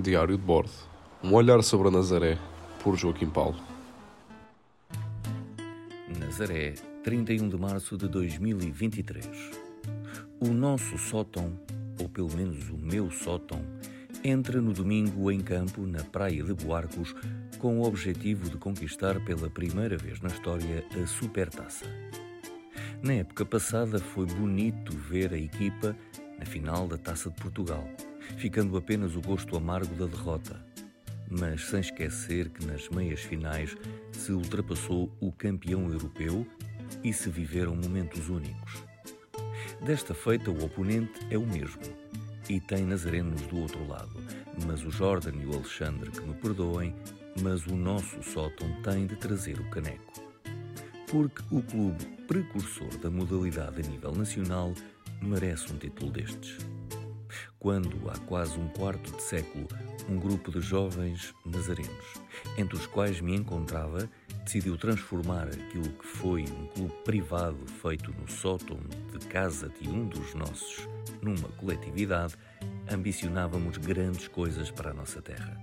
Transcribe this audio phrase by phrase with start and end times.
[0.00, 0.70] Diário de bordo.
[1.22, 2.38] Um olhar sobre a Nazaré,
[2.82, 3.58] por Joaquim Paulo.
[6.18, 9.28] Nazaré, 31 de março de 2023.
[10.40, 11.52] O nosso sótão,
[12.00, 13.60] ou pelo menos o meu sótão,
[14.24, 17.14] entra no domingo em campo na Praia de Boarcos
[17.58, 21.84] com o objetivo de conquistar pela primeira vez na história a Supertaça.
[23.02, 25.94] Na época passada foi bonito ver a equipa
[26.38, 27.86] na final da Taça de Portugal,
[28.36, 30.64] ficando apenas o gosto amargo da derrota.
[31.30, 33.76] Mas sem esquecer que nas meias finais
[34.12, 36.46] se ultrapassou o campeão europeu
[37.02, 38.82] e se viveram momentos únicos.
[39.80, 41.82] Desta feita, o oponente é o mesmo
[42.48, 44.12] e tem nazarenos do outro lado,
[44.66, 46.94] mas o Jordan e o Alexandre que me perdoem,
[47.40, 50.32] mas o nosso sótão tem de trazer o caneco
[51.12, 54.72] porque o clube precursor da modalidade a nível nacional
[55.20, 56.56] merece um título destes.
[57.62, 59.68] Quando, há quase um quarto de século,
[60.08, 62.20] um grupo de jovens nazarenos,
[62.58, 64.10] entre os quais me encontrava,
[64.44, 68.80] decidiu transformar aquilo que foi um clube privado feito no sótão
[69.12, 70.88] de casa de um dos nossos
[71.22, 72.34] numa coletividade,
[72.90, 75.56] ambicionávamos grandes coisas para a nossa terra.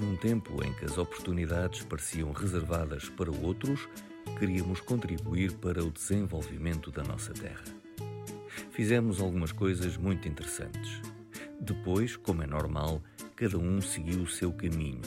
[0.00, 3.88] Num tempo em que as oportunidades pareciam reservadas para outros,
[4.36, 7.87] queríamos contribuir para o desenvolvimento da nossa terra.
[8.78, 11.02] Fizemos algumas coisas muito interessantes.
[11.60, 13.02] Depois, como é normal,
[13.34, 15.00] cada um seguiu o seu caminho.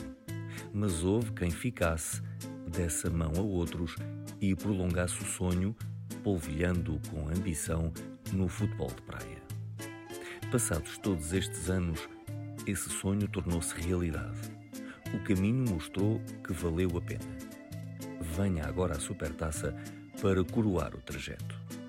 [0.73, 2.21] Mas houve quem ficasse,
[2.67, 3.95] desse a mão a outros
[4.41, 5.73] e prolongasse o sonho,
[6.21, 7.93] polvilhando-o com ambição
[8.33, 9.41] no futebol de praia.
[10.51, 12.09] Passados todos estes anos,
[12.67, 14.51] esse sonho tornou-se realidade.
[15.13, 17.37] O caminho mostrou que valeu a pena
[18.19, 19.73] venha agora a supertaça
[20.21, 21.80] para coroar o trajeto.